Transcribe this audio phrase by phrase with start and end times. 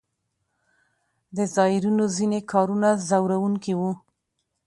[1.35, 3.91] د زایرینو ځینې کارونه ځوروونکي وو.